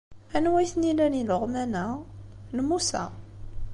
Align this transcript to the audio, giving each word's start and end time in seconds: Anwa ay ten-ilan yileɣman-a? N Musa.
Anwa 0.35 0.57
ay 0.59 0.67
ten-ilan 0.71 1.17
yileɣman-a? 1.19 1.85
N 2.55 2.57
Musa. 2.69 3.03